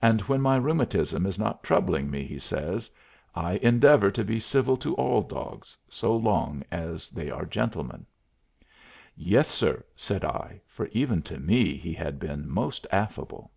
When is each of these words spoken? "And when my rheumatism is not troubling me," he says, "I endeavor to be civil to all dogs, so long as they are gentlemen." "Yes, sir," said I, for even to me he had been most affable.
"And 0.00 0.20
when 0.28 0.40
my 0.42 0.56
rheumatism 0.58 1.26
is 1.26 1.40
not 1.40 1.64
troubling 1.64 2.08
me," 2.08 2.24
he 2.24 2.38
says, 2.38 2.88
"I 3.34 3.54
endeavor 3.54 4.12
to 4.12 4.22
be 4.24 4.38
civil 4.38 4.76
to 4.76 4.94
all 4.94 5.22
dogs, 5.22 5.76
so 5.88 6.14
long 6.16 6.62
as 6.70 7.08
they 7.08 7.32
are 7.32 7.44
gentlemen." 7.44 8.06
"Yes, 9.16 9.48
sir," 9.48 9.82
said 9.96 10.24
I, 10.24 10.60
for 10.68 10.86
even 10.92 11.20
to 11.22 11.40
me 11.40 11.76
he 11.76 11.92
had 11.94 12.20
been 12.20 12.48
most 12.48 12.86
affable. 12.92 13.50